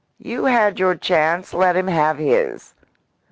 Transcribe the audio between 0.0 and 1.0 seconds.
"You had your